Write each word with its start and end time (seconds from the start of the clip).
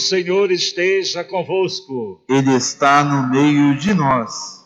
Senhor 0.00 0.50
esteja 0.50 1.22
convosco. 1.22 2.24
Ele 2.28 2.54
está 2.56 3.04
no 3.04 3.30
meio 3.30 3.78
de 3.78 3.94
nós. 3.94 4.60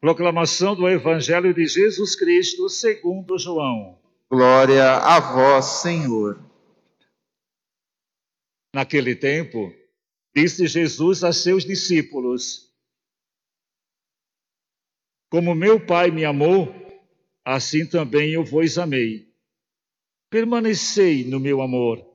Proclamação 0.00 0.74
do 0.74 0.88
Evangelho 0.88 1.54
de 1.54 1.66
Jesus 1.66 2.16
Cristo 2.16 2.68
segundo 2.68 3.38
João. 3.38 3.98
Glória 4.28 4.96
a 4.96 5.20
vós, 5.20 5.64
Senhor. 5.82 6.42
Naquele 8.74 9.14
tempo, 9.14 9.72
disse 10.34 10.66
Jesus 10.66 11.22
a 11.22 11.32
seus 11.32 11.64
discípulos: 11.64 12.72
Como 15.30 15.54
meu 15.54 15.84
Pai 15.84 16.10
me 16.10 16.24
amou, 16.24 16.74
assim 17.44 17.86
também 17.86 18.32
eu 18.32 18.44
vos 18.44 18.78
amei. 18.78 19.28
Permanecei 20.30 21.24
no 21.24 21.38
meu 21.38 21.60
amor. 21.60 22.09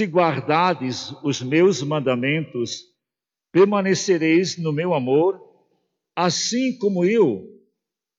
Se 0.00 0.06
guardardes 0.06 1.14
os 1.22 1.42
meus 1.42 1.82
mandamentos, 1.82 2.86
permanecereis 3.52 4.56
no 4.56 4.72
meu 4.72 4.94
amor, 4.94 5.38
assim 6.16 6.78
como 6.78 7.04
eu 7.04 7.46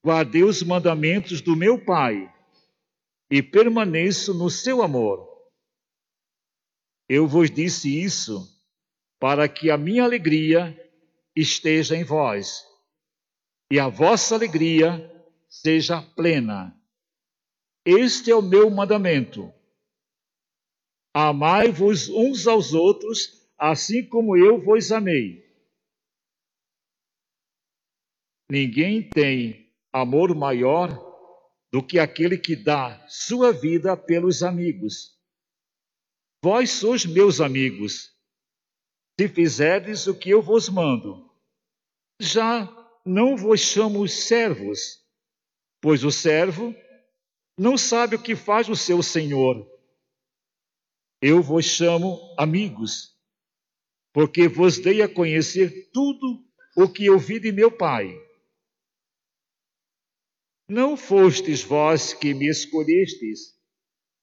guardei 0.06 0.44
os 0.44 0.62
mandamentos 0.62 1.42
do 1.42 1.56
meu 1.56 1.84
Pai 1.84 2.32
e 3.32 3.42
permaneço 3.42 4.32
no 4.32 4.48
seu 4.48 4.84
amor. 4.84 5.28
Eu 7.10 7.28
vos 7.28 7.50
disse 7.50 8.00
isso 8.00 8.48
para 9.20 9.50
que 9.50 9.72
a 9.72 9.76
minha 9.76 10.04
alegria 10.04 10.80
esteja 11.36 11.98
em 11.98 12.04
vós 12.04 12.64
e 13.72 13.80
a 13.80 13.88
vossa 13.88 14.36
alegria 14.36 15.12
seja 15.50 16.00
plena. 16.00 16.80
Este 17.84 18.30
é 18.30 18.36
o 18.36 18.42
meu 18.44 18.70
mandamento 18.70 19.52
Amai-vos 21.14 22.08
uns 22.08 22.48
aos 22.48 22.74
outros, 22.74 23.46
assim 23.58 24.08
como 24.08 24.38
eu 24.38 24.62
vos 24.62 24.92
amei. 24.92 25.46
Ninguém 28.50 29.10
tem 29.10 29.74
amor 29.92 30.34
maior 30.34 30.90
do 31.72 31.86
que 31.86 32.00
aquele 32.00 32.38
que 32.38 32.56
dá 32.56 33.06
sua 33.08 33.52
vida 33.52 33.96
pelos 33.96 34.42
amigos. 34.42 35.18
Vós 36.44 36.72
sois 36.72 37.06
meus 37.06 37.40
amigos, 37.40 38.14
se 39.20 39.28
fizerdes 39.28 40.08
o 40.08 40.18
que 40.18 40.30
eu 40.30 40.42
vos 40.42 40.70
mando. 40.70 41.30
Já 42.20 42.68
não 43.06 43.36
vos 43.36 43.60
chamo 43.60 44.08
servos, 44.08 45.06
pois 45.82 46.04
o 46.04 46.12
servo 46.12 46.74
não 47.58 47.78
sabe 47.78 48.16
o 48.16 48.22
que 48.22 48.36
faz 48.36 48.70
o 48.70 48.76
seu 48.76 49.04
senhor 49.04 49.71
eu 51.22 51.42
vos 51.42 51.66
chamo 51.66 52.20
amigos, 52.38 53.16
porque 54.12 54.48
vos 54.48 54.80
dei 54.80 55.04
a 55.04 55.14
conhecer 55.14 55.92
tudo 55.92 56.44
o 56.76 56.90
que 56.92 57.10
ouvi 57.10 57.40
de 57.40 57.52
meu 57.52 57.72
Pai. 57.72 58.10
Não 60.68 60.98
fostes 60.98 61.62
vós 61.62 62.14
que 62.14 62.34
me 62.34 62.50
escolhestes, 62.50 63.60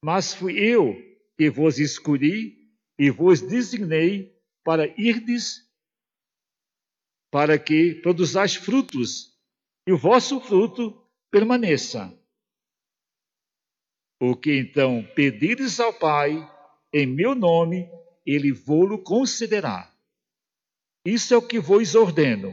mas 0.03 0.35
fui 0.35 0.59
eu 0.59 0.97
que 1.37 1.49
vos 1.49 1.79
escolhi 1.79 2.59
e 2.99 3.11
vos 3.11 3.41
designei 3.41 4.37
para 4.65 4.87
irdes, 5.01 5.62
para 7.31 7.59
que 7.59 7.95
produzais 7.95 8.57
frutos, 8.57 9.39
e 9.87 9.93
o 9.93 9.99
vosso 9.99 10.41
fruto 10.41 11.06
permaneça. 11.31 12.12
O 14.21 14.34
que 14.34 14.59
então 14.59 15.06
pedires 15.15 15.78
ao 15.78 15.93
Pai, 15.93 16.34
em 16.93 17.06
meu 17.06 17.34
nome, 17.34 17.91
ele 18.26 18.53
vou-lo 18.53 19.03
considerar. 19.03 19.94
Isso 21.04 21.32
é 21.32 21.37
o 21.37 21.47
que 21.47 21.59
vos 21.59 21.94
ordeno: 21.94 22.53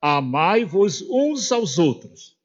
amai-vos 0.00 1.02
uns 1.02 1.50
aos 1.52 1.78
outros. 1.78 2.36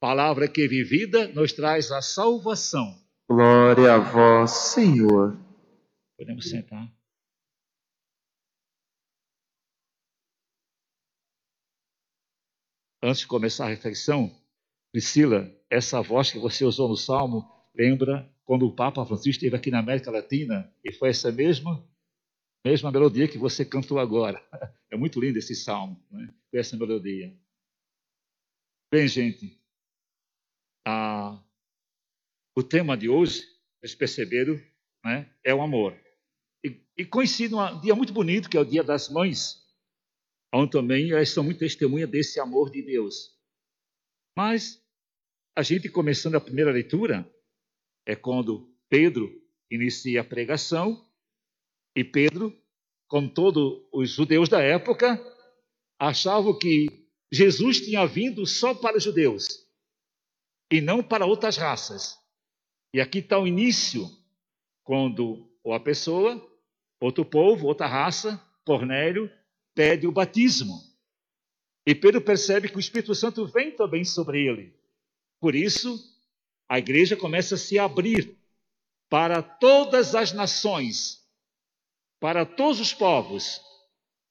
Palavra 0.00 0.48
que 0.48 0.66
vivida 0.68 1.28
nos 1.28 1.52
traz 1.52 1.90
a 1.90 2.00
salvação. 2.00 2.96
Glória 3.28 3.94
a 3.94 3.98
vós, 3.98 4.50
Senhor. 4.72 5.36
Podemos 6.16 6.48
sentar. 6.48 6.90
Antes 13.02 13.20
de 13.20 13.26
começar 13.26 13.66
a 13.66 13.68
reflexão, 13.68 14.34
Priscila, 14.92 15.48
essa 15.70 16.00
voz 16.00 16.32
que 16.32 16.38
você 16.38 16.64
usou 16.64 16.88
no 16.88 16.96
Salmo 16.96 17.48
lembra 17.74 18.28
quando 18.48 18.66
o 18.66 18.72
Papa 18.72 19.04
Francisco 19.04 19.28
esteve 19.28 19.54
aqui 19.54 19.70
na 19.70 19.80
América 19.80 20.10
Latina 20.10 20.74
e 20.82 20.90
foi 20.90 21.10
essa 21.10 21.30
mesma 21.30 21.86
mesma 22.64 22.90
melodia 22.90 23.28
que 23.28 23.36
você 23.36 23.62
cantou 23.62 23.98
agora. 23.98 24.42
É 24.90 24.96
muito 24.96 25.20
lindo 25.20 25.38
esse 25.38 25.54
salmo, 25.54 26.02
né? 26.10 26.34
Foi 26.50 26.60
essa 26.60 26.74
melodia. 26.74 27.38
Bem, 28.90 29.06
gente, 29.06 29.60
a, 30.82 31.38
o 32.56 32.62
tema 32.62 32.96
de 32.96 33.06
hoje, 33.06 33.42
vocês 33.78 33.94
perceberam, 33.94 34.58
né, 35.04 35.30
é 35.44 35.54
o 35.54 35.60
amor. 35.60 35.94
E, 36.64 36.80
e 36.96 37.04
coincide 37.04 37.54
um 37.54 37.80
dia 37.82 37.94
muito 37.94 38.14
bonito, 38.14 38.48
que 38.48 38.56
é 38.56 38.60
o 38.60 38.64
Dia 38.64 38.82
das 38.82 39.10
Mães, 39.10 39.62
onde 40.54 40.70
também 40.70 41.10
elas 41.10 41.28
são 41.28 41.44
muito 41.44 41.58
testemunha 41.58 42.06
desse 42.06 42.40
amor 42.40 42.70
de 42.70 42.80
Deus. 42.80 43.38
Mas 44.34 44.82
a 45.54 45.62
gente 45.62 45.90
começando 45.90 46.36
a 46.36 46.40
primeira 46.40 46.72
leitura, 46.72 47.30
é 48.08 48.16
quando 48.16 48.74
Pedro 48.88 49.30
inicia 49.70 50.22
a 50.22 50.24
pregação 50.24 51.06
e 51.94 52.02
Pedro, 52.02 52.58
como 53.06 53.28
todos 53.28 53.86
os 53.92 54.10
judeus 54.10 54.48
da 54.48 54.62
época, 54.62 55.20
achavam 55.98 56.58
que 56.58 56.86
Jesus 57.30 57.82
tinha 57.82 58.06
vindo 58.06 58.46
só 58.46 58.74
para 58.74 58.96
os 58.96 59.04
judeus 59.04 59.46
e 60.72 60.80
não 60.80 61.02
para 61.02 61.26
outras 61.26 61.58
raças. 61.58 62.18
E 62.94 63.00
aqui 63.00 63.18
está 63.18 63.38
o 63.38 63.46
início, 63.46 64.08
quando 64.82 65.46
uma 65.62 65.78
pessoa, 65.78 66.42
outro 66.98 67.26
povo, 67.26 67.66
outra 67.66 67.86
raça, 67.86 68.42
Cornélio, 68.64 69.30
pede 69.74 70.06
o 70.06 70.12
batismo. 70.12 70.80
E 71.86 71.94
Pedro 71.94 72.22
percebe 72.22 72.70
que 72.70 72.76
o 72.76 72.80
Espírito 72.80 73.14
Santo 73.14 73.46
vem 73.46 73.76
também 73.76 74.02
sobre 74.02 74.46
ele. 74.46 74.74
Por 75.38 75.54
isso, 75.54 76.17
a 76.68 76.78
igreja 76.78 77.16
começa 77.16 77.54
a 77.54 77.58
se 77.58 77.78
abrir 77.78 78.36
para 79.08 79.42
todas 79.42 80.14
as 80.14 80.32
nações, 80.32 81.26
para 82.20 82.44
todos 82.44 82.78
os 82.78 82.92
povos. 82.92 83.60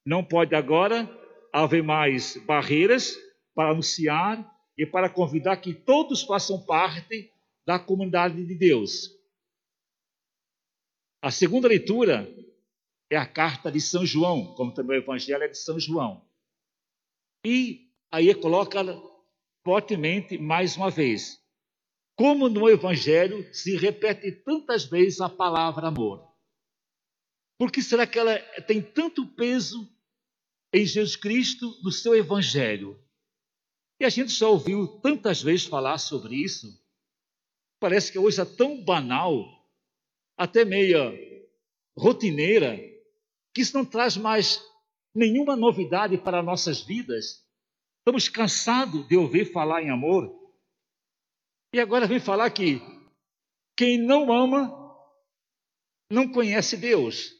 Não 0.06 0.24
pode 0.24 0.54
agora 0.54 1.10
haver 1.52 1.82
mais 1.82 2.36
barreiras 2.46 3.16
para 3.54 3.70
anunciar 3.72 4.56
e 4.76 4.86
para 4.86 5.10
convidar 5.10 5.56
que 5.56 5.74
todos 5.74 6.22
façam 6.22 6.64
parte 6.64 7.32
da 7.66 7.78
comunidade 7.78 8.44
de 8.46 8.54
Deus. 8.54 9.10
A 11.20 11.32
segunda 11.32 11.66
leitura 11.66 12.32
é 13.10 13.16
a 13.16 13.26
carta 13.26 13.72
de 13.72 13.80
São 13.80 14.06
João, 14.06 14.54
como 14.54 14.72
também 14.72 14.98
o 14.98 15.02
evangelho 15.02 15.42
é 15.42 15.48
de 15.48 15.58
São 15.58 15.80
João. 15.80 16.24
E 17.44 17.90
aí 18.12 18.32
coloca 18.36 18.80
fortemente 19.64 20.38
mais 20.38 20.76
uma 20.76 20.90
vez 20.90 21.42
como 22.18 22.48
no 22.48 22.68
Evangelho 22.68 23.48
se 23.54 23.76
repete 23.76 24.32
tantas 24.32 24.84
vezes 24.84 25.20
a 25.20 25.28
palavra 25.28 25.86
amor? 25.86 26.28
Por 27.56 27.70
que 27.70 27.80
será 27.80 28.08
que 28.08 28.18
ela 28.18 28.36
tem 28.66 28.82
tanto 28.82 29.24
peso 29.24 29.88
em 30.74 30.84
Jesus 30.84 31.14
Cristo, 31.14 31.78
no 31.80 31.92
seu 31.92 32.16
Evangelho? 32.16 33.00
E 34.00 34.04
a 34.04 34.08
gente 34.08 34.32
já 34.32 34.48
ouviu 34.48 34.88
tantas 35.00 35.40
vezes 35.40 35.66
falar 35.66 35.98
sobre 35.98 36.34
isso. 36.34 36.66
Parece 37.78 38.10
que 38.10 38.18
hoje 38.18 38.40
é 38.40 38.44
tão 38.44 38.82
banal, 38.82 39.44
até 40.36 40.64
meia 40.64 41.12
rotineira, 41.96 42.76
que 43.54 43.60
isso 43.60 43.76
não 43.76 43.84
traz 43.84 44.16
mais 44.16 44.60
nenhuma 45.14 45.54
novidade 45.54 46.18
para 46.18 46.42
nossas 46.42 46.80
vidas. 46.80 47.46
Estamos 48.00 48.28
cansados 48.28 49.06
de 49.06 49.16
ouvir 49.16 49.52
falar 49.52 49.84
em 49.84 49.90
amor. 49.90 50.47
E 51.72 51.80
agora 51.80 52.06
vem 52.06 52.18
falar 52.18 52.50
que 52.50 52.80
quem 53.76 53.98
não 53.98 54.32
ama 54.32 54.74
não 56.10 56.30
conhece 56.30 56.76
Deus. 56.76 57.34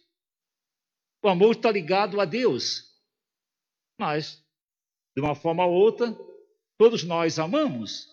O 1.22 1.28
amor 1.28 1.56
está 1.56 1.70
ligado 1.70 2.20
a 2.20 2.25
Deus. 2.25 2.94
Mas, 3.98 4.44
de 5.16 5.22
uma 5.22 5.34
forma 5.34 5.64
ou 5.64 5.72
outra, 5.72 6.14
todos 6.78 7.02
nós 7.02 7.38
amamos. 7.38 8.06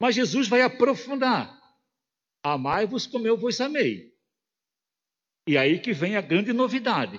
Mas 0.00 0.16
Jesus 0.16 0.48
vai 0.48 0.62
aprofundar. 0.62 1.62
Amai-vos 2.42 3.06
como 3.06 3.26
eu 3.26 3.38
vos 3.38 3.60
amei. 3.60 4.12
E 5.48 5.56
aí 5.56 5.80
que 5.80 5.92
vem 5.92 6.16
a 6.16 6.20
grande 6.20 6.52
novidade. 6.52 7.18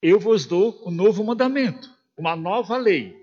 Eu 0.00 0.18
vos 0.18 0.46
dou 0.46 0.88
um 0.88 0.90
novo 0.90 1.22
mandamento, 1.22 1.88
uma 2.16 2.34
nova 2.34 2.76
lei 2.76 3.21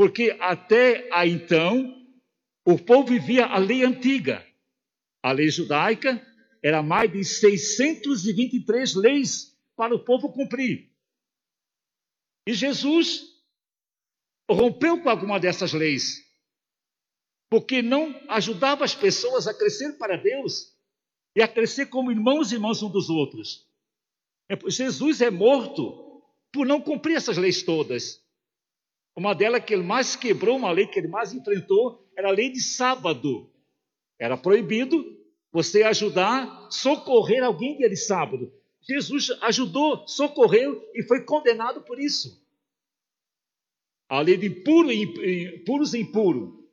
porque 0.00 0.34
até 0.40 1.10
aí 1.12 1.28
então 1.28 1.94
o 2.64 2.78
povo 2.78 3.08
vivia 3.08 3.44
a 3.44 3.58
lei 3.58 3.84
antiga, 3.84 4.42
a 5.22 5.30
lei 5.30 5.50
judaica, 5.50 6.26
era 6.62 6.82
mais 6.82 7.12
de 7.12 7.22
623 7.22 8.94
leis 8.94 9.54
para 9.76 9.94
o 9.94 10.02
povo 10.02 10.32
cumprir. 10.32 10.90
E 12.46 12.54
Jesus 12.54 13.26
rompeu 14.50 15.02
com 15.02 15.10
alguma 15.10 15.38
dessas 15.38 15.74
leis, 15.74 16.26
porque 17.50 17.82
não 17.82 18.18
ajudava 18.30 18.86
as 18.86 18.94
pessoas 18.94 19.46
a 19.46 19.52
crescer 19.52 19.98
para 19.98 20.16
Deus 20.16 20.74
e 21.36 21.42
a 21.42 21.46
crescer 21.46 21.90
como 21.90 22.10
irmãos 22.10 22.50
e 22.50 22.54
irmãs 22.54 22.82
um 22.82 22.90
dos 22.90 23.10
outros. 23.10 23.68
É, 24.48 24.56
Jesus 24.70 25.20
é 25.20 25.28
morto 25.28 26.22
por 26.50 26.66
não 26.66 26.80
cumprir 26.80 27.16
essas 27.16 27.36
leis 27.36 27.62
todas. 27.62 28.29
Uma 29.20 29.34
delas 29.34 29.62
que 29.62 29.74
ele 29.74 29.82
mais 29.82 30.16
quebrou, 30.16 30.56
uma 30.56 30.72
lei 30.72 30.86
que 30.86 30.98
ele 30.98 31.06
mais 31.06 31.34
enfrentou, 31.34 32.10
era 32.16 32.28
a 32.28 32.32
lei 32.32 32.50
de 32.50 32.58
sábado. 32.58 33.52
Era 34.18 34.34
proibido 34.34 34.96
você 35.52 35.82
ajudar, 35.82 36.70
socorrer 36.70 37.44
alguém 37.44 37.76
dia 37.76 37.90
de 37.90 37.98
sábado. 37.98 38.50
Jesus 38.80 39.30
ajudou, 39.42 40.08
socorreu 40.08 40.82
e 40.94 41.02
foi 41.02 41.22
condenado 41.22 41.82
por 41.82 42.00
isso. 42.00 42.42
A 44.08 44.22
lei 44.22 44.38
de 44.38 44.48
puro 44.48 44.90
e, 44.90 45.58
puros 45.66 45.92
e 45.92 45.98
impuro. 45.98 46.66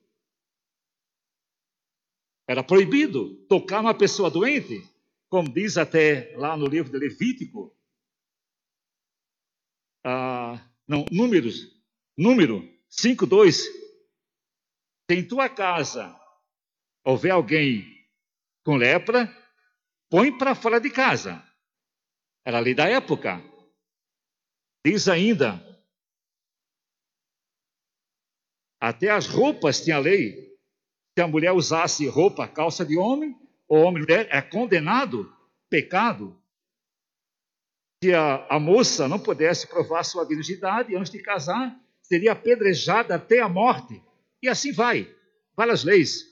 Era 2.47 2.63
proibido 2.63 3.35
tocar 3.49 3.81
uma 3.81 3.93
pessoa 3.93 4.31
doente, 4.31 4.89
como 5.27 5.53
diz 5.53 5.77
até 5.77 6.33
lá 6.37 6.55
no 6.55 6.65
livro 6.65 6.89
de 6.89 6.97
Levítico. 6.97 7.75
Ah, 10.01 10.65
não, 10.87 11.03
números, 11.11 11.76
número 12.17 12.61
5,2. 12.89 13.51
Se 13.51 15.15
em 15.15 15.25
tua 15.25 15.47
casa 15.47 16.19
houver 17.05 17.31
alguém 17.31 17.85
com 18.65 18.75
lepra, 18.75 19.31
põe 20.09 20.35
para 20.37 20.55
fora 20.55 20.79
de 20.79 20.89
casa. 20.89 21.41
Era 22.45 22.57
a 22.57 22.61
lei 22.61 22.73
da 22.73 22.87
época. 22.87 23.41
Diz 24.85 25.07
ainda, 25.07 25.61
até 28.79 29.09
as 29.09 29.27
roupas 29.27 29.81
tinha 29.81 29.99
lei 29.99 30.47
se 31.17 31.21
a 31.21 31.27
mulher 31.27 31.51
usasse 31.51 32.07
roupa, 32.07 32.47
calça 32.47 32.85
de 32.85 32.95
homem, 32.95 33.35
ou 33.67 33.79
homem 33.79 34.03
mulher, 34.03 34.27
é 34.31 34.39
condenado, 34.39 35.35
pecado. 35.67 36.39
Se 38.03 38.13
a, 38.13 38.45
a 38.47 38.59
moça 38.59 39.07
não 39.07 39.17
pudesse 39.17 39.67
provar 39.67 40.03
sua 40.03 40.25
virgindade 40.25 40.95
antes 40.95 41.11
de 41.11 41.19
casar, 41.19 41.75
seria 42.07 42.31
apedrejada 42.31 43.15
até 43.15 43.39
a 43.39 43.49
morte. 43.49 44.01
E 44.41 44.47
assim 44.47 44.71
vai, 44.71 45.07
várias 45.55 45.83
leis. 45.83 46.25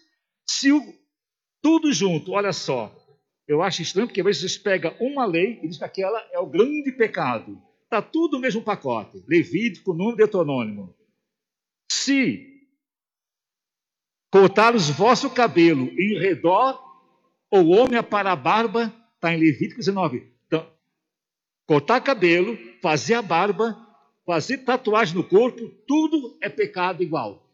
Se 0.49 0.71
o, 0.71 0.81
tudo 1.61 1.91
junto, 1.91 2.31
olha 2.31 2.53
só, 2.53 2.95
eu 3.47 3.61
acho 3.61 3.81
estranho 3.81 4.07
porque 4.07 4.21
às 4.21 4.25
vezes 4.25 4.57
pegam 4.57 4.95
uma 4.99 5.25
lei 5.25 5.59
e 5.61 5.67
diz 5.67 5.77
que 5.77 5.83
aquela 5.83 6.19
é 6.31 6.39
o 6.39 6.47
grande 6.47 6.91
pecado. 6.91 7.61
Está 7.83 8.01
tudo 8.01 8.33
no 8.33 8.41
mesmo 8.41 8.61
pacote. 8.61 9.23
Levítico, 9.27 9.93
número 9.93 10.17
deuteronômio. 10.17 10.93
Se 11.91 12.55
cortar 14.31 14.75
os 14.75 14.89
vosso 14.89 15.29
cabelo 15.29 15.87
em 15.97 16.17
redor, 16.19 16.83
ou 17.49 17.69
homem 17.69 18.01
para 18.03 18.31
a 18.31 18.35
barba, 18.35 18.93
está 19.15 19.33
em 19.33 19.39
Levítico 19.39 19.79
19. 19.79 20.29
Então, 20.47 20.67
cortar 21.65 22.01
cabelo, 22.01 22.57
fazer 22.81 23.13
a 23.13 23.21
barba, 23.21 23.84
fazer 24.25 24.59
tatuagem 24.59 25.15
no 25.15 25.27
corpo, 25.27 25.69
tudo 25.87 26.37
é 26.41 26.49
pecado 26.49 27.03
igual. 27.03 27.47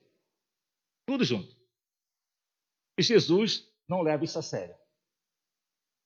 Tudo 1.08 1.24
junto. 1.24 1.56
E 2.98 3.04
Jesus 3.04 3.68
não 3.88 4.02
leva 4.02 4.24
isso 4.24 4.40
a 4.40 4.42
sério. 4.42 4.76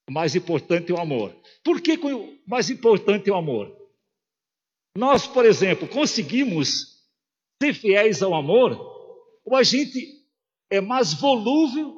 O 0.10 0.14
mais 0.14 0.36
importante 0.36 0.92
é 0.92 0.96
o 0.96 1.00
amor. 1.00 1.36
Por 1.64 1.82
que 1.82 1.94
o 1.94 2.40
mais 2.48 2.70
importante 2.70 3.30
é 3.30 3.34
o 3.34 3.38
amor? 3.38 3.76
Nós, 4.98 5.28
por 5.28 5.46
exemplo, 5.46 5.88
conseguimos 5.88 7.04
ser 7.62 7.74
fiéis 7.74 8.22
ao 8.22 8.34
amor, 8.34 8.72
ou 9.44 9.56
a 9.56 9.64
gente 9.64 10.26
é 10.70 10.80
mais 10.80 11.14
volúvel 11.14 11.94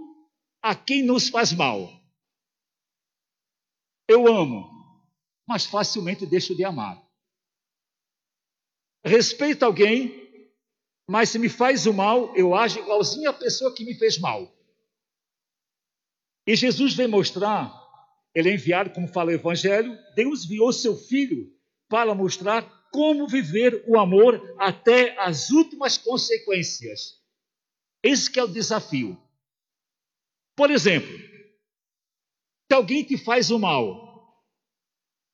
a 0.62 0.76
quem 0.76 1.04
nos 1.04 1.30
faz 1.30 1.54
mal. 1.54 1.90
Eu 4.10 4.28
amo, 4.28 4.70
mas 5.48 5.66
facilmente 5.66 6.26
deixo 6.26 6.56
de 6.56 6.64
amar. 6.64 7.07
Respeito 9.08 9.64
alguém, 9.64 10.28
mas 11.10 11.30
se 11.30 11.40
me 11.40 11.48
faz 11.48 11.86
o 11.86 11.94
mal, 11.94 12.36
eu 12.36 12.54
ajo 12.54 12.80
igualzinho 12.80 13.30
à 13.30 13.34
pessoa 13.34 13.74
que 13.74 13.86
me 13.86 13.96
fez 13.96 14.20
mal. 14.20 14.54
E 16.46 16.56
Jesus 16.56 16.94
vem 16.94 17.08
mostrar, 17.08 17.74
ele 18.36 18.50
é 18.50 18.54
enviado, 18.54 18.92
como 18.92 19.08
fala 19.08 19.32
o 19.32 19.34
Evangelho, 19.34 19.98
Deus 20.16 20.46
enviou 20.46 20.72
seu 20.74 20.96
Filho 20.96 21.52
para 21.90 22.14
mostrar 22.14 22.62
como 22.92 23.28
viver 23.28 23.84
o 23.88 23.98
amor 23.98 24.56
até 24.60 25.18
as 25.20 25.50
últimas 25.50 25.98
consequências. 25.98 27.22
Esse 28.04 28.38
é 28.38 28.44
o 28.44 28.48
desafio. 28.48 29.18
Por 30.56 30.72
exemplo, 30.72 31.18
se 32.70 32.74
alguém 32.74 33.04
te 33.04 33.18
faz 33.18 33.52
o 33.52 33.60
mal, 33.60 34.44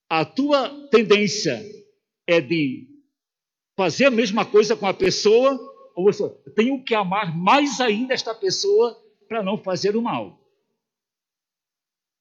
a 0.08 0.24
tua 0.24 0.88
tendência 0.88 1.60
é 2.26 2.40
de 2.40 2.93
fazer 3.76 4.06
a 4.06 4.10
mesma 4.10 4.44
coisa 4.44 4.76
com 4.76 4.86
a 4.86 4.94
pessoa, 4.94 5.58
ou 5.94 6.04
você 6.04 6.28
tenho 6.54 6.82
que 6.82 6.94
amar 6.94 7.36
mais 7.36 7.80
ainda 7.80 8.14
esta 8.14 8.34
pessoa 8.34 8.96
para 9.28 9.42
não 9.42 9.58
fazer 9.58 9.96
o 9.96 10.02
mal. 10.02 10.40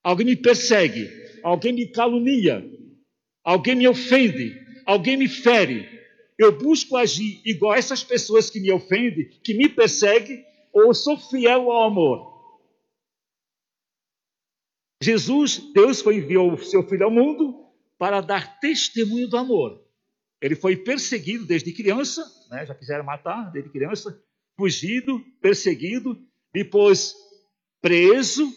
Alguém 0.04 0.26
me 0.26 0.36
persegue, 0.36 1.10
alguém 1.44 1.74
me 1.74 1.88
calunia, 1.88 2.64
alguém 3.44 3.76
me 3.76 3.88
ofende, 3.88 4.54
alguém 4.86 5.16
me 5.16 5.28
fere, 5.28 5.94
eu 6.38 6.58
busco 6.58 6.98
agir 6.98 7.42
igual 7.46 7.74
essas 7.74 8.04
pessoas 8.04 8.50
que 8.50 8.60
me 8.60 8.72
ofendem, 8.72 9.30
que 9.44 9.54
me 9.54 9.70
perseguem, 9.70 10.44
ou 10.74 10.94
sou 10.94 11.18
fiel 11.18 11.72
ao 11.72 11.84
amor? 11.84 12.34
Jesus, 15.02 15.60
Deus 15.74 16.02
foi 16.02 16.18
enviou 16.18 16.54
o 16.54 16.58
seu 16.58 16.88
filho 16.88 17.06
ao 17.06 17.12
mundo 17.12 17.68
para 17.98 18.22
dar 18.22 18.60
testemunho 18.60 19.28
do 19.28 19.38
amor. 19.38 19.83
Ele 20.44 20.58
foi 20.58 20.76
perseguido 20.76 21.46
desde 21.46 21.72
criança, 21.72 22.22
né, 22.50 22.66
já 22.66 22.76
quiseram 22.76 23.06
matar 23.06 23.50
desde 23.50 23.72
criança, 23.72 24.22
fugido, 24.58 25.24
perseguido, 25.40 26.22
depois 26.54 27.16
preso, 27.82 28.54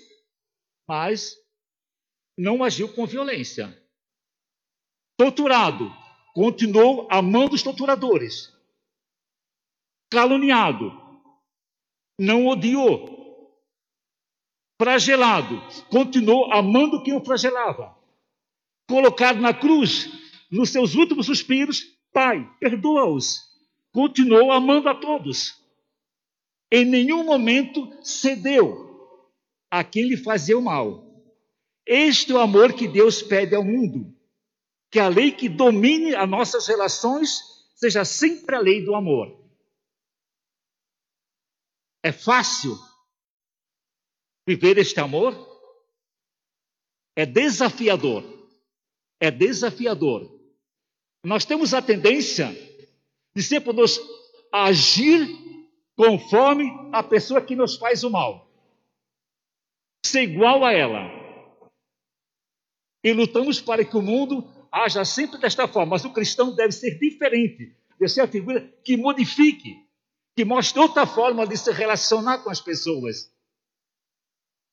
mas 0.89 1.37
não 2.37 2.65
agiu 2.65 2.93
com 2.93 3.07
violência. 3.07 3.73
Torturado, 5.17 5.89
continuou 6.35 7.07
amando 7.09 7.55
os 7.55 7.63
torturadores. 7.63 8.53
Caluniado, 10.11 10.91
não 12.19 12.49
odiou. 12.49 13.55
Fragelado, 14.83 15.63
continuou 15.89 16.53
amando 16.53 17.05
quem 17.05 17.15
o 17.15 17.25
fragelava. 17.25 17.97
Colocado 18.89 19.41
na 19.41 19.55
cruz, 19.55 20.26
nos 20.51 20.71
seus 20.71 20.95
últimos 20.95 21.27
suspiros, 21.27 21.85
Pai, 22.13 22.49
perdoa-os. 22.59 23.43
Continuou 23.93 24.51
amando 24.51 24.89
a 24.89 24.95
todos. 24.95 25.63
Em 26.71 26.85
nenhum 26.85 27.25
momento 27.25 27.93
cedeu 28.03 29.21
a 29.71 29.85
quem 29.85 30.09
lhe 30.09 30.17
fazia 30.17 30.57
o 30.57 30.63
mal. 30.63 31.05
Este 31.85 32.33
é 32.33 32.35
o 32.35 32.41
amor 32.41 32.73
que 32.73 32.89
Deus 32.89 33.23
pede 33.23 33.55
ao 33.55 33.65
mundo 33.65 34.17
que 34.91 35.01
a 35.01 35.09
lei 35.09 35.31
que 35.31 35.49
domine 35.49 36.15
as 36.15 36.29
nossas 36.29 36.67
relações 36.67 37.67
seja 37.75 38.05
sempre 38.05 38.57
a 38.57 38.61
lei 38.61 38.85
do 38.85 38.95
amor. 38.95 39.39
É 42.03 42.13
fácil 42.13 42.79
viver 44.47 44.79
este 44.79 45.01
amor? 45.01 45.35
É 47.15 47.27
desafiador. 47.27 48.25
É 49.21 49.31
desafiador. 49.31 50.36
Nós 51.27 51.45
temos 51.45 51.75
a 51.75 51.83
tendência 51.83 52.57
de 53.35 53.43
sempre 53.43 53.73
nos 53.73 54.01
agir 54.53 55.27
conforme 55.97 56.71
a 56.93 57.03
pessoa 57.03 57.43
que 57.43 57.57
nos 57.57 57.75
faz 57.75 58.05
o 58.05 58.11
mal. 58.11 58.49
Ser 60.07 60.23
igual 60.23 60.65
a 60.65 60.73
ela. 60.73 61.11
E 63.03 63.13
lutamos 63.13 63.61
para 63.61 63.85
que 63.85 63.97
o 63.97 64.03
mundo 64.03 64.49
haja 64.71 65.05
sempre 65.05 65.41
desta 65.41 65.67
forma, 65.67 65.97
mas 65.97 66.05
o 66.05 66.13
cristão 66.13 66.55
deve 66.55 66.71
ser 66.71 66.97
diferente, 66.97 67.77
deve 67.99 68.09
ser 68.09 68.21
a 68.21 68.29
figura 68.29 68.61
que 68.85 68.97
modifique, 68.97 69.85
que 70.37 70.45
mostre 70.45 70.81
outra 70.81 71.09
forma 71.09 71.45
de 71.45 71.57
se 71.57 71.73
relacionar 71.73 72.39
com 72.45 72.51
as 72.51 72.61
pessoas. 72.61 73.35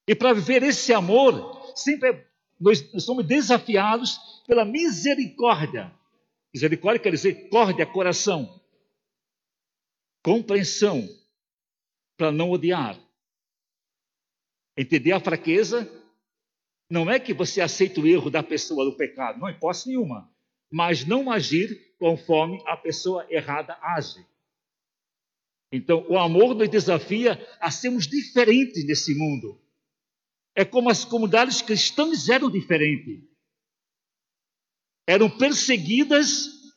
E 0.07 0.13
para 0.13 0.33
viver 0.33 0.61
esse 0.61 0.93
amor, 0.93 1.73
sempre 1.75 2.27
nós 2.59 2.77
somos 2.99 3.25
desafiados 3.25 4.43
pela 4.45 4.63
misericórdia. 4.63 5.91
Misericórdia 6.53 7.01
quer 7.01 7.11
dizer 7.11 7.49
córdia, 7.49 7.85
coração. 7.85 8.61
Compreensão, 10.23 11.07
para 12.15 12.31
não 12.31 12.51
odiar. 12.51 12.97
Entender 14.77 15.11
a 15.11 15.19
fraqueza, 15.19 15.89
Não 16.89 17.09
é 17.09 17.19
que 17.19 17.33
você 17.33 17.59
aceita 17.59 17.99
o 17.99 18.05
erro 18.07 18.29
da 18.29 18.43
pessoa 18.43 18.85
do 18.85 18.95
pecado, 18.95 19.39
não 19.39 19.49
hipótese 19.49 19.87
nenhuma, 19.87 20.31
mas 20.71 21.03
não 21.05 21.31
agir 21.31 21.95
conforme 21.97 22.61
a 22.67 22.77
pessoa 22.77 23.25
errada 23.31 23.75
age. 23.81 24.23
Então, 25.71 26.05
o 26.07 26.19
amor 26.19 26.53
nos 26.53 26.69
desafia 26.69 27.43
a 27.59 27.71
sermos 27.71 28.05
diferentes 28.05 28.85
nesse 28.85 29.15
mundo. 29.15 29.59
É 30.55 30.63
como 30.63 30.87
as 30.87 31.03
comunidades 31.03 31.63
cristãs 31.63 32.29
eram 32.29 32.47
diferentes. 32.51 33.23
Eram 35.07 35.29
perseguidas, 35.29 36.73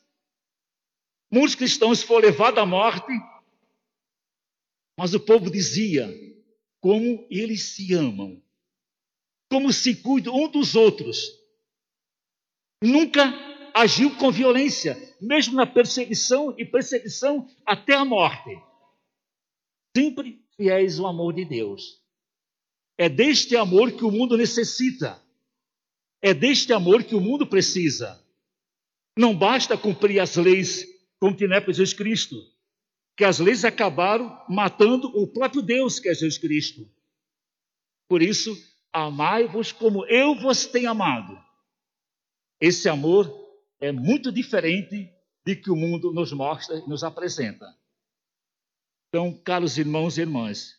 muitos 1.31 1.55
cristãos 1.55 2.01
foram 2.01 2.27
levados 2.27 2.59
à 2.59 2.65
morte, 2.65 3.13
mas 4.97 5.13
o 5.13 5.19
povo 5.19 5.49
dizia 5.49 6.07
como 6.81 7.25
eles 7.29 7.75
se 7.75 7.93
amam, 7.93 8.41
como 9.49 9.71
se 9.71 9.95
cuidam 9.95 10.35
um 10.35 10.49
dos 10.49 10.75
outros. 10.75 11.37
Nunca 12.83 13.33
agiu 13.73 14.15
com 14.17 14.31
violência, 14.31 14.97
mesmo 15.21 15.55
na 15.55 15.65
perseguição 15.65 16.53
e 16.57 16.65
perseguição 16.65 17.47
até 17.65 17.93
a 17.93 18.03
morte. 18.03 18.59
Sempre 19.95 20.43
fiéis 20.55 20.99
ao 20.99 21.07
amor 21.07 21.33
de 21.33 21.45
Deus. 21.45 22.01
É 22.97 23.07
deste 23.07 23.55
amor 23.55 23.91
que 23.91 24.03
o 24.03 24.11
mundo 24.11 24.35
necessita. 24.35 25.21
É 26.27 26.33
deste 26.33 26.73
amor 26.73 27.05
que 27.05 27.15
o 27.15 27.21
mundo 27.21 27.47
precisa. 27.47 28.21
Não 29.17 29.33
basta 29.33 29.77
cumprir 29.77 30.19
as 30.19 30.35
leis 30.35 30.85
como 31.21 31.33
tinha 31.33 31.61
Jesus 31.65 31.93
Cristo, 31.93 32.35
que 33.15 33.23
as 33.23 33.39
leis 33.39 33.63
acabaram 33.63 34.43
matando 34.49 35.07
o 35.17 35.25
próprio 35.25 35.61
Deus, 35.61 36.01
que 36.01 36.09
é 36.09 36.13
Jesus 36.13 36.37
Cristo. 36.37 36.85
Por 38.09 38.21
isso, 38.21 38.53
amai-vos 38.91 39.71
como 39.71 40.05
eu 40.07 40.35
vos 40.35 40.65
tenho 40.65 40.89
amado. 40.91 41.41
Esse 42.59 42.89
amor 42.89 43.33
é 43.79 43.93
muito 43.93 44.29
diferente 44.29 45.09
de 45.45 45.55
que 45.55 45.71
o 45.71 45.77
mundo 45.77 46.11
nos 46.11 46.33
mostra 46.33 46.77
e 46.77 46.89
nos 46.89 47.05
apresenta. 47.05 47.73
Então, 49.07 49.33
caros 49.45 49.77
irmãos 49.77 50.17
e 50.17 50.21
irmãs, 50.21 50.77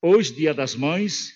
hoje, 0.00 0.34
dia 0.34 0.54
das 0.54 0.74
mães, 0.74 1.34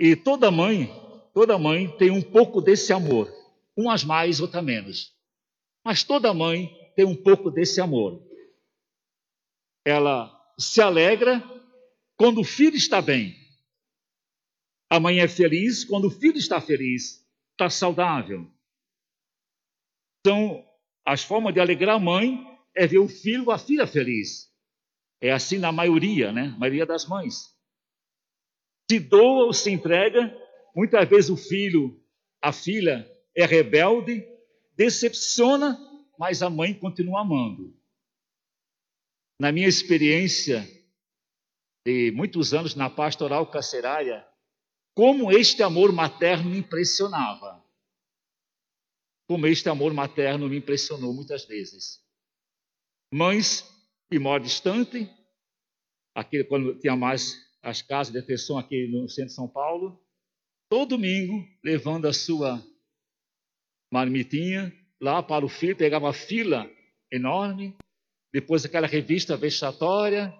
e 0.00 0.16
toda 0.16 0.50
mãe, 0.50 1.07
toda 1.38 1.56
mãe 1.56 1.88
tem 1.96 2.10
um 2.10 2.20
pouco 2.20 2.60
desse 2.60 2.92
amor, 2.92 3.32
umas 3.76 4.02
mais, 4.02 4.40
outras 4.40 4.64
menos. 4.64 5.16
Mas 5.84 6.02
toda 6.02 6.34
mãe 6.34 6.68
tem 6.96 7.04
um 7.04 7.14
pouco 7.14 7.48
desse 7.48 7.80
amor. 7.80 8.20
Ela 9.86 10.36
se 10.58 10.82
alegra 10.82 11.40
quando 12.16 12.40
o 12.40 12.44
filho 12.44 12.74
está 12.74 13.00
bem. 13.00 13.36
A 14.90 14.98
mãe 14.98 15.20
é 15.20 15.28
feliz 15.28 15.84
quando 15.84 16.06
o 16.06 16.10
filho 16.10 16.38
está 16.38 16.60
feliz, 16.60 17.24
está 17.52 17.70
saudável. 17.70 18.50
Então, 20.18 20.66
as 21.06 21.22
formas 21.22 21.54
de 21.54 21.60
alegrar 21.60 21.94
a 21.94 22.00
mãe 22.00 22.44
é 22.74 22.84
ver 22.84 22.98
o 22.98 23.08
filho 23.08 23.44
ou 23.44 23.52
a 23.52 23.58
filha 23.58 23.86
feliz. 23.86 24.52
É 25.20 25.30
assim 25.30 25.58
na 25.58 25.70
maioria, 25.70 26.32
né? 26.32 26.52
A 26.56 26.58
maioria 26.58 26.84
das 26.84 27.06
mães. 27.06 27.56
Se 28.90 28.98
doa 28.98 29.44
ou 29.44 29.52
se 29.52 29.70
entrega, 29.70 30.36
muitas 30.74 31.08
vezes 31.08 31.30
o 31.30 31.36
filho, 31.36 32.02
a 32.40 32.52
filha 32.52 33.10
é 33.36 33.44
rebelde, 33.44 34.26
decepciona, 34.74 35.78
mas 36.18 36.42
a 36.42 36.50
mãe 36.50 36.74
continua 36.74 37.20
amando. 37.20 37.76
Na 39.40 39.52
minha 39.52 39.68
experiência 39.68 40.66
de 41.86 42.10
muitos 42.10 42.52
anos 42.52 42.74
na 42.74 42.90
pastoral 42.90 43.50
carcerária, 43.50 44.26
como 44.94 45.30
este 45.30 45.62
amor 45.62 45.92
materno 45.92 46.50
me 46.50 46.58
impressionava. 46.58 47.64
Como 49.28 49.46
este 49.46 49.68
amor 49.68 49.94
materno 49.94 50.48
me 50.48 50.56
impressionou 50.56 51.14
muitas 51.14 51.44
vezes. 51.44 52.04
Mães 53.12 53.64
que 54.10 54.18
moram 54.18 54.44
distante, 54.44 55.08
aqui 56.14 56.42
quando 56.44 56.78
tinha 56.78 56.96
mais 56.96 57.36
as 57.62 57.80
casas 57.80 58.12
de 58.12 58.20
detenção 58.20 58.58
aqui 58.58 58.88
no 58.88 59.08
centro 59.08 59.28
de 59.28 59.34
São 59.34 59.48
Paulo, 59.48 60.02
todo 60.68 60.90
domingo 60.90 61.46
levando 61.64 62.06
a 62.06 62.12
sua 62.12 62.64
marmitinha 63.92 64.72
lá 65.00 65.22
para 65.22 65.44
o 65.44 65.48
filho, 65.48 65.76
pegava 65.76 66.06
uma 66.06 66.12
fila 66.12 66.70
enorme, 67.10 67.76
depois 68.32 68.64
aquela 68.64 68.86
revista 68.86 69.36
vexatória, 69.36 70.32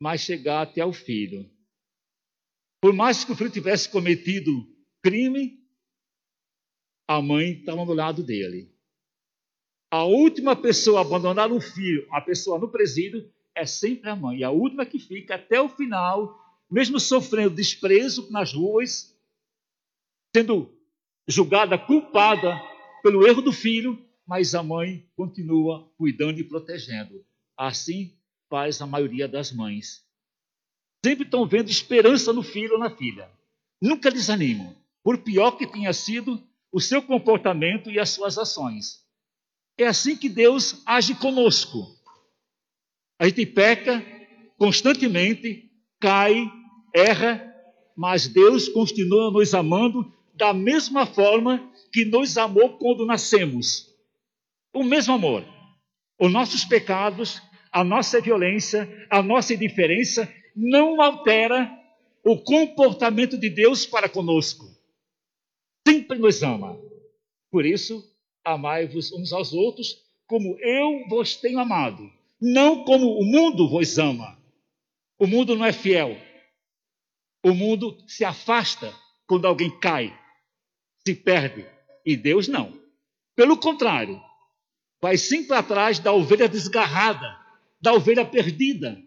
mas 0.00 0.20
chegar 0.20 0.62
até 0.62 0.84
o 0.84 0.92
filho. 0.92 1.48
Por 2.80 2.92
mais 2.92 3.24
que 3.24 3.30
o 3.30 3.36
filho 3.36 3.50
tivesse 3.50 3.88
cometido 3.88 4.66
crime, 5.02 5.62
a 7.08 7.22
mãe 7.22 7.52
estava 7.52 7.84
do 7.86 7.92
lado 7.92 8.24
dele. 8.24 8.72
A 9.92 10.04
última 10.04 10.56
pessoa 10.56 11.00
a 11.00 11.02
abandonar 11.02 11.52
o 11.52 11.60
filho, 11.60 12.08
a 12.10 12.20
pessoa 12.20 12.58
no 12.58 12.70
presídio, 12.70 13.30
é 13.54 13.66
sempre 13.66 14.08
a 14.08 14.16
mãe. 14.16 14.38
E 14.38 14.44
a 14.44 14.50
última 14.50 14.86
que 14.86 14.98
fica 14.98 15.34
até 15.34 15.60
o 15.60 15.68
final, 15.68 16.34
mesmo 16.70 16.98
sofrendo 16.98 17.54
desprezo 17.54 18.30
nas 18.32 18.52
ruas, 18.52 19.11
sendo 20.34 20.72
julgada 21.28 21.78
culpada 21.78 22.60
pelo 23.02 23.26
erro 23.26 23.42
do 23.42 23.52
filho, 23.52 23.98
mas 24.26 24.54
a 24.54 24.62
mãe 24.62 25.06
continua 25.14 25.90
cuidando 25.96 26.38
e 26.40 26.44
protegendo. 26.44 27.24
Assim 27.56 28.16
faz 28.48 28.80
a 28.80 28.86
maioria 28.86 29.28
das 29.28 29.52
mães. 29.52 30.04
Sempre 31.04 31.24
estão 31.24 31.46
vendo 31.46 31.68
esperança 31.68 32.32
no 32.32 32.42
filho 32.42 32.74
ou 32.74 32.78
na 32.78 32.90
filha. 32.96 33.28
Nunca 33.80 34.10
desanimam, 34.10 34.74
por 35.02 35.18
pior 35.18 35.52
que 35.52 35.66
tenha 35.66 35.92
sido 35.92 36.42
o 36.70 36.80
seu 36.80 37.02
comportamento 37.02 37.90
e 37.90 37.98
as 37.98 38.10
suas 38.10 38.38
ações. 38.38 39.04
É 39.76 39.86
assim 39.86 40.16
que 40.16 40.28
Deus 40.28 40.82
age 40.86 41.14
conosco. 41.14 41.86
A 43.18 43.26
gente 43.26 43.44
peca 43.46 44.04
constantemente, 44.56 45.70
cai, 46.00 46.50
erra, 46.94 47.52
mas 47.96 48.28
Deus 48.28 48.68
continua 48.68 49.30
nos 49.30 49.54
amando 49.54 50.12
da 50.42 50.52
mesma 50.52 51.06
forma 51.06 51.72
que 51.92 52.04
nos 52.04 52.36
amou 52.36 52.76
quando 52.76 53.06
nascemos. 53.06 53.88
O 54.74 54.82
mesmo 54.82 55.14
amor. 55.14 55.44
Os 56.18 56.32
nossos 56.32 56.64
pecados, 56.64 57.40
a 57.70 57.84
nossa 57.84 58.20
violência, 58.20 59.06
a 59.08 59.22
nossa 59.22 59.54
indiferença 59.54 60.28
não 60.56 61.00
altera 61.00 61.70
o 62.24 62.36
comportamento 62.36 63.38
de 63.38 63.48
Deus 63.48 63.86
para 63.86 64.08
conosco. 64.08 64.66
Sempre 65.86 66.18
nos 66.18 66.42
ama. 66.42 66.76
Por 67.48 67.64
isso, 67.64 68.04
amai-vos 68.44 69.12
uns 69.12 69.32
aos 69.32 69.52
outros 69.52 70.02
como 70.26 70.58
eu 70.58 71.06
vos 71.08 71.36
tenho 71.36 71.60
amado, 71.60 72.10
não 72.40 72.82
como 72.82 73.16
o 73.16 73.24
mundo 73.24 73.68
vos 73.68 73.96
ama. 73.96 74.36
O 75.20 75.26
mundo 75.28 75.54
não 75.54 75.64
é 75.64 75.72
fiel. 75.72 76.16
O 77.44 77.54
mundo 77.54 77.96
se 78.08 78.24
afasta 78.24 78.92
quando 79.24 79.46
alguém 79.46 79.70
cai, 79.78 80.12
se 81.06 81.14
perde, 81.14 81.66
e 82.04 82.16
Deus 82.16 82.48
não. 82.48 82.80
Pelo 83.34 83.56
contrário, 83.58 84.20
vai 85.00 85.16
sempre 85.16 85.56
atrás 85.56 85.98
da 85.98 86.12
ovelha 86.12 86.48
desgarrada, 86.48 87.38
da 87.80 87.92
ovelha 87.92 88.24
perdida, 88.24 89.02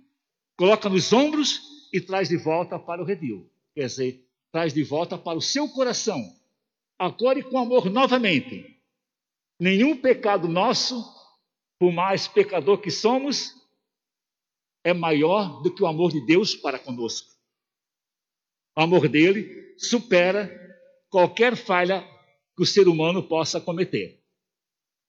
coloca 0.57 0.89
nos 0.89 1.11
ombros 1.13 1.61
e 1.93 2.01
traz 2.01 2.29
de 2.29 2.37
volta 2.37 2.77
para 2.77 3.01
o 3.01 3.05
redil. 3.05 3.49
Quer 3.73 3.85
dizer, 3.85 4.27
traz 4.51 4.73
de 4.73 4.83
volta 4.83 5.17
para 5.17 5.37
o 5.37 5.41
seu 5.41 5.69
coração. 5.69 6.21
Acolhe 6.99 7.43
com 7.43 7.57
amor 7.57 7.89
novamente. 7.89 8.79
Nenhum 9.59 9.95
pecado 9.97 10.47
nosso, 10.47 11.03
por 11.79 11.91
mais 11.91 12.27
pecador 12.27 12.79
que 12.79 12.91
somos, 12.91 13.53
é 14.83 14.93
maior 14.93 15.61
do 15.61 15.73
que 15.73 15.83
o 15.83 15.87
amor 15.87 16.11
de 16.11 16.25
Deus 16.25 16.55
para 16.55 16.77
conosco. 16.77 17.33
O 18.77 18.81
amor 18.81 19.07
dele 19.07 19.75
supera 19.77 20.64
qualquer 21.15 21.55
falha 21.55 22.05
que 22.57 22.61
o 22.61 22.65
ser 22.65 22.89
humano 22.89 23.23
possa 23.23 23.61
cometer. 23.61 24.21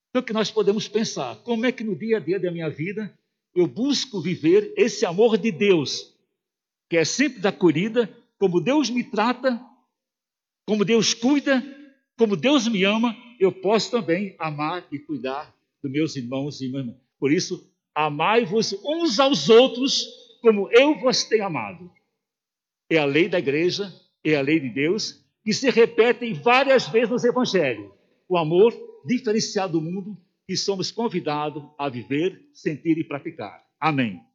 Então, 0.08 0.22
que 0.22 0.32
nós 0.32 0.52
podemos 0.52 0.86
pensar, 0.86 1.34
como 1.42 1.66
é 1.66 1.72
que 1.72 1.82
no 1.82 1.98
dia 1.98 2.18
a 2.18 2.20
dia 2.20 2.38
da 2.38 2.48
minha 2.48 2.70
vida 2.70 3.12
eu 3.52 3.66
busco 3.66 4.20
viver 4.20 4.72
esse 4.76 5.04
amor 5.04 5.36
de 5.36 5.50
Deus, 5.50 6.16
que 6.88 6.96
é 6.96 7.04
sempre 7.04 7.40
da 7.40 7.48
acolhida, 7.48 8.08
como 8.38 8.60
Deus 8.60 8.88
me 8.88 9.02
trata, 9.02 9.60
como 10.64 10.84
Deus 10.84 11.12
cuida, 11.12 11.60
como 12.16 12.36
Deus 12.36 12.68
me 12.68 12.84
ama, 12.84 13.16
eu 13.40 13.50
posso 13.50 13.90
também 13.90 14.36
amar 14.38 14.86
e 14.92 15.00
cuidar 15.00 15.52
dos 15.82 15.90
meus 15.90 16.14
irmãos 16.14 16.60
e 16.60 16.66
irmãs. 16.66 16.94
Por 17.18 17.32
isso, 17.32 17.68
amai-vos 17.92 18.75
uns 18.84 19.18
aos 19.18 19.48
outros 19.48 20.06
como 20.40 20.70
eu 20.70 21.00
vos 21.00 21.25
tenho 21.25 21.46
amado. 21.46 21.90
É 22.88 22.96
a 22.96 23.04
lei 23.04 23.28
da 23.28 23.40
igreja, 23.40 23.92
é 24.22 24.36
a 24.36 24.40
lei 24.40 24.60
de 24.60 24.68
Deus, 24.68 25.25
que 25.46 25.52
se 25.52 25.70
repetem 25.70 26.34
várias 26.34 26.88
vezes 26.88 27.08
nos 27.08 27.22
evangelhos. 27.22 27.92
O 28.28 28.36
amor 28.36 28.74
diferenciado 29.04 29.74
do 29.74 29.80
mundo 29.80 30.18
que 30.44 30.56
somos 30.56 30.90
convidados 30.90 31.62
a 31.78 31.88
viver, 31.88 32.48
sentir 32.52 32.98
e 32.98 33.04
praticar. 33.04 33.64
Amém. 33.78 34.25